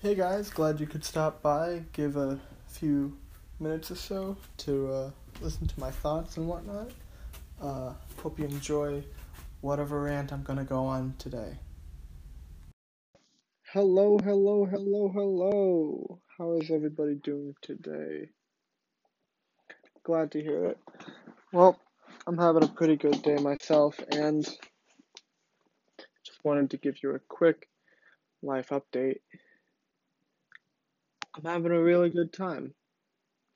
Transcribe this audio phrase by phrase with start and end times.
[0.00, 3.16] Hey guys, glad you could stop by, give a few
[3.58, 5.10] minutes or so to uh,
[5.40, 6.92] listen to my thoughts and whatnot.
[7.60, 9.02] Uh, hope you enjoy
[9.60, 11.58] whatever rant I'm gonna go on today.
[13.72, 16.20] Hello, hello, hello, hello.
[16.38, 18.28] How is everybody doing today?
[20.04, 20.78] Glad to hear it.
[21.52, 21.76] Well,
[22.24, 24.44] I'm having a pretty good day myself, and
[26.24, 27.68] just wanted to give you a quick
[28.42, 29.22] life update.
[31.38, 32.74] I'm having a really good time.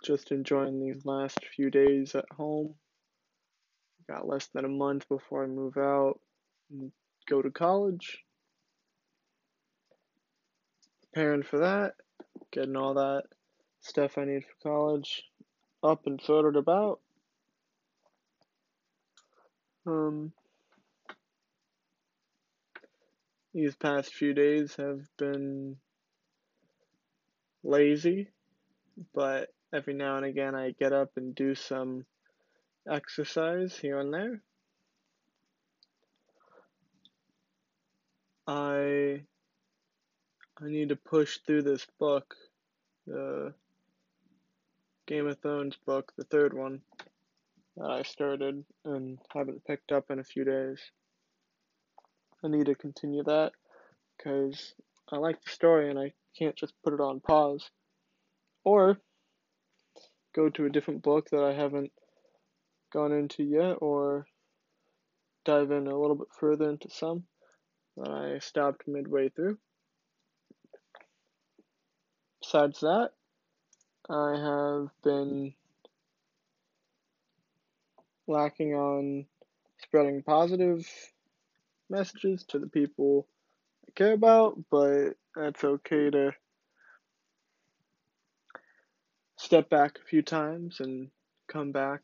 [0.05, 2.75] Just enjoying these last few days at home.
[4.09, 6.21] Got less than a month before I move out
[6.71, 6.93] and
[7.29, 8.23] go to college.
[11.13, 11.95] Preparing for that,
[12.53, 13.25] getting all that
[13.81, 15.25] stuff I need for college
[15.83, 17.01] up and sorted about.
[19.87, 20.33] Um,
[23.53, 25.77] these past few days have been
[27.63, 28.29] lazy,
[29.15, 32.05] but every now and again I get up and do some
[32.91, 34.43] exercise here and there.
[38.47, 39.23] I
[40.61, 42.35] I need to push through this book,
[43.07, 43.55] the
[45.07, 46.81] Game of Thrones book, the third one
[47.77, 50.79] that I started and haven't picked up in a few days.
[52.45, 53.53] I need to continue that
[54.17, 54.75] because
[55.13, 57.71] I like the story and I can't just put it on pause.
[58.65, 58.99] Or
[60.35, 61.93] go to a different book that I haven't
[62.93, 64.27] gone into yet, or
[65.45, 67.25] dive in a little bit further into some
[67.97, 69.59] that I stopped midway through.
[72.41, 73.11] Besides that,
[74.09, 75.55] I have been
[78.27, 79.27] lacking on
[79.83, 80.87] spreading positive
[81.91, 83.27] messages to the people
[83.95, 86.33] care about, but that's okay to
[89.37, 91.11] step back a few times and
[91.49, 92.03] come back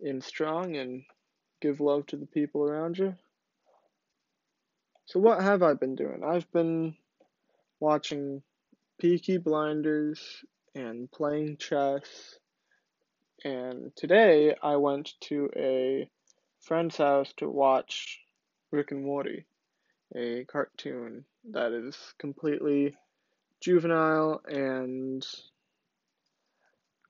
[0.00, 1.04] in strong and
[1.60, 3.14] give love to the people around you.
[5.06, 6.22] So, what have I been doing?
[6.24, 6.96] I've been
[7.78, 8.42] watching
[8.98, 10.44] Peaky Blinders
[10.74, 12.38] and playing chess.
[13.44, 16.08] And today I went to a
[16.60, 18.20] friend's house to watch
[18.70, 19.44] Rick and Morty,
[20.14, 22.94] a cartoon that is completely
[23.60, 25.26] juvenile and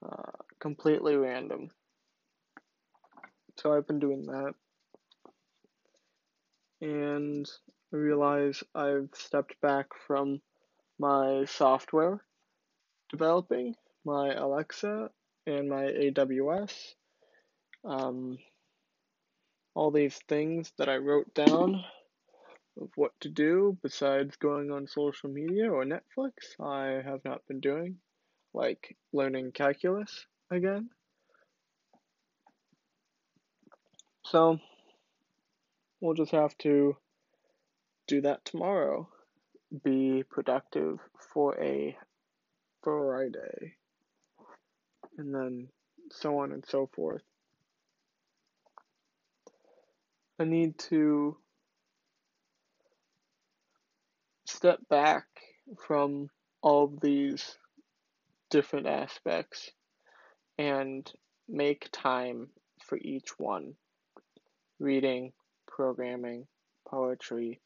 [0.04, 1.70] uh, completely random.
[3.56, 4.54] So I've been doing that.
[6.80, 7.48] And
[7.92, 10.40] I realize I've stepped back from
[10.98, 12.22] my software
[13.10, 15.10] developing, my Alexa,
[15.46, 16.94] and my AWS.
[17.84, 18.38] Um,
[19.74, 21.84] all these things that I wrote down
[22.80, 27.60] of what to do besides going on social media or Netflix, I have not been
[27.60, 27.98] doing,
[28.52, 30.90] like learning calculus again.
[34.24, 34.58] So,
[36.00, 36.96] we'll just have to
[38.06, 39.08] do that tomorrow.
[39.84, 40.98] Be productive
[41.32, 41.96] for a
[42.82, 43.76] Friday.
[45.18, 45.68] And then
[46.10, 47.22] so on and so forth.
[50.38, 51.36] I need to
[54.64, 55.26] step back
[55.76, 56.30] from
[56.62, 57.58] all these
[58.48, 59.70] different aspects
[60.56, 61.12] and
[61.46, 62.48] make time
[62.82, 63.74] for each one
[64.80, 65.34] reading,
[65.66, 66.46] programming,
[66.88, 67.60] poetry,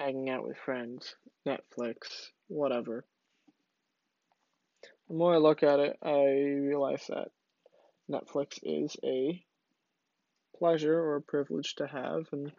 [0.00, 1.14] hanging out with friends,
[1.46, 3.04] Netflix, whatever.
[5.08, 7.28] The more I look at it, I realize that
[8.10, 9.44] Netflix is a
[10.58, 12.50] pleasure or a privilege to have, and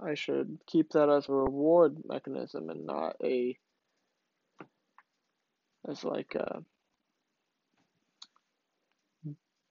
[0.00, 3.56] I should keep that as a reward mechanism and not a
[5.86, 6.64] as like a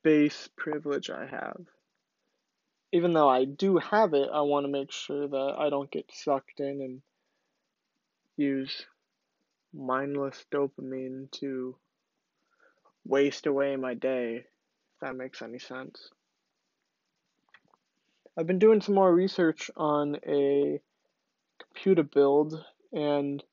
[0.04, 1.66] base privilege I have.
[2.92, 6.12] Even though I do have it, I want to make sure that I don't get
[6.14, 7.02] sucked in and
[8.38, 8.86] use
[9.74, 11.76] mindless dopamine to
[13.06, 16.10] waste away my day, if that makes any sense.
[18.36, 20.82] I've been doing some more research on a
[21.62, 23.44] computer build, and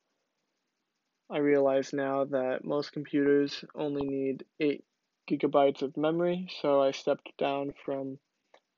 [1.30, 4.82] I realize now that most computers only need 8
[5.30, 8.18] gigabytes of memory, so I stepped down from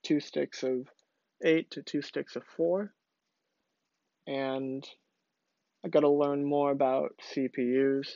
[0.02, 0.88] two sticks of
[1.44, 2.92] 8 to two sticks of 4.
[4.26, 4.84] And
[5.84, 8.08] I got to learn more about CPUs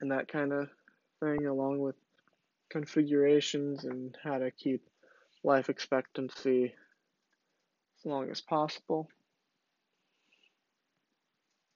[0.00, 0.68] and that kind of
[1.20, 1.94] thing, along with
[2.70, 4.82] configurations and how to keep
[5.46, 6.74] life expectancy
[7.98, 9.08] as long as possible.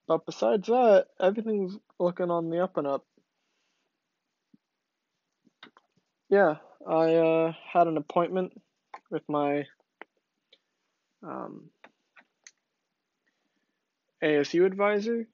[0.09, 3.07] but besides that, everything's looking on the up and up.
[6.29, 8.61] Yeah, I uh, had an appointment
[9.09, 9.67] with my
[11.23, 11.71] um,
[14.21, 15.29] ASU advisor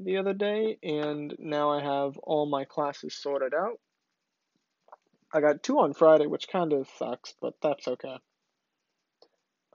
[0.00, 3.78] the other day, and now I have all my classes sorted out.
[5.32, 8.16] I got two on Friday, which kind of sucks, but that's okay.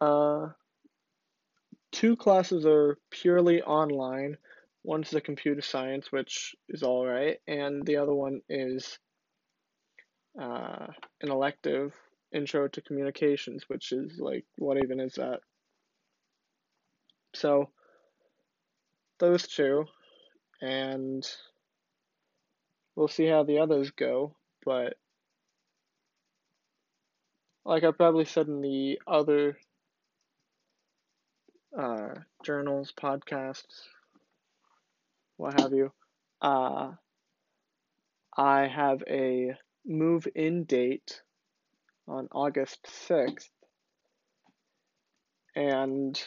[0.02, 0.50] Uh,
[1.92, 4.38] two classes are purely online.
[4.84, 9.00] One's the computer science, which is all right, and the other one is
[10.40, 10.88] uh,
[11.22, 11.94] an elective
[12.34, 15.40] intro to communications, which is like, what even is that?
[17.34, 17.70] So,
[19.20, 19.86] those two,
[20.62, 21.26] and
[22.96, 24.36] we'll see how the others go,
[24.66, 24.98] but
[27.66, 29.58] like I probably said in the other
[31.78, 32.10] uh,
[32.44, 33.82] journals, podcasts,
[35.38, 35.92] what have you,
[36.42, 36.92] uh,
[38.38, 41.22] I have a move in date
[42.08, 43.50] on August 6th,
[45.56, 46.22] and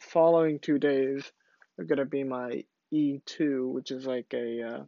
[0.00, 1.30] following two days
[1.78, 4.82] are going to be my E2, which is like a uh,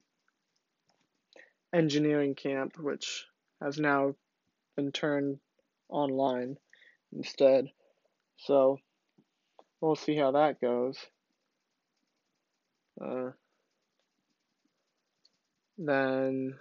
[1.73, 3.27] engineering camp, which
[3.63, 4.17] has now
[4.75, 5.39] been turned
[5.89, 6.57] online
[7.13, 7.67] instead.
[8.37, 8.79] So
[9.81, 10.97] we'll see how that goes.
[13.01, 13.31] Uh,
[15.77, 16.55] then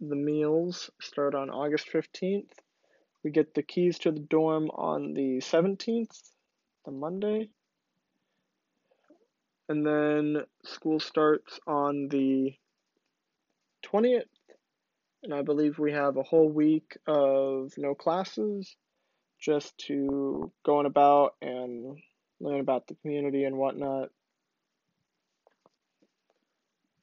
[0.00, 2.50] the meals start on August 15th.
[3.22, 6.32] We get the keys to the dorm on the 17th,
[6.84, 7.50] the Monday.
[9.68, 12.54] And then school starts on the
[13.84, 14.24] 20th.
[15.22, 18.76] And I believe we have a whole week of no classes
[19.40, 21.98] just to go on about and
[22.40, 24.08] learn about the community and whatnot.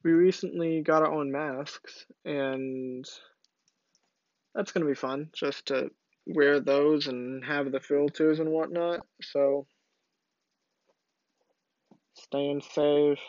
[0.04, 3.06] We recently got our own masks, and
[4.56, 5.92] that's going to be fun just to
[6.26, 9.06] wear those and have the filters and whatnot.
[9.22, 9.66] So,
[12.14, 13.20] staying safe,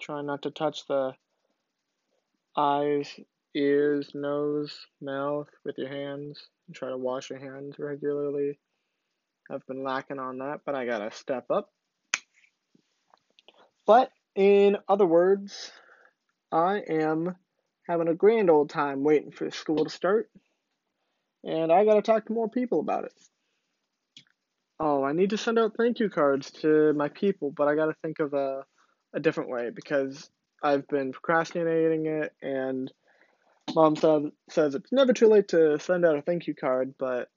[0.00, 1.12] trying not to touch the
[2.56, 3.08] eyes,
[3.56, 8.58] ears, nose, mouth with your hands, and try to wash your hands regularly.
[9.50, 11.70] I've been lacking on that, but I gotta step up.
[13.86, 15.72] But in other words,
[16.52, 17.36] I am
[17.88, 20.30] having a grand old time waiting for school to start,
[21.42, 23.12] and I gotta talk to more people about it.
[24.78, 27.94] Oh, I need to send out thank you cards to my people, but I gotta
[28.02, 28.64] think of a,
[29.14, 30.28] a different way because
[30.62, 32.92] I've been procrastinating it, and
[33.74, 37.28] mom says it's never too late to send out a thank you card, but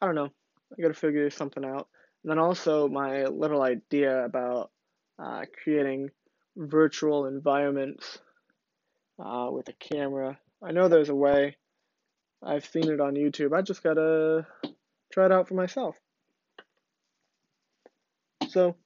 [0.00, 0.30] I don't know.
[0.72, 1.88] I gotta figure something out.
[2.22, 4.70] And then also my little idea about
[5.18, 6.10] uh, creating
[6.56, 8.18] virtual environments
[9.18, 10.38] uh, with a camera.
[10.62, 11.56] I know there's a way.
[12.42, 13.56] I've seen it on YouTube.
[13.56, 14.46] I just gotta
[15.12, 15.96] try it out for myself.
[18.48, 18.76] So,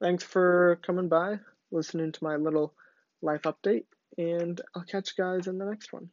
[0.00, 1.38] thanks for coming by,
[1.70, 2.74] listening to my little
[3.22, 3.84] life update,
[4.18, 6.10] and I'll catch you guys in the next one.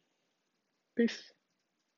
[0.96, 1.32] Peace.